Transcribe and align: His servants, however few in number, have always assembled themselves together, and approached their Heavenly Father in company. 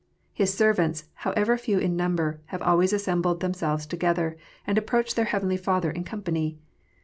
His 0.33 0.51
servants, 0.51 1.03
however 1.13 1.55
few 1.59 1.77
in 1.77 1.95
number, 1.95 2.39
have 2.47 2.63
always 2.63 2.91
assembled 2.91 3.39
themselves 3.39 3.85
together, 3.85 4.35
and 4.65 4.75
approached 4.79 5.15
their 5.15 5.25
Heavenly 5.25 5.57
Father 5.57 5.91
in 5.91 6.03
company. 6.03 6.57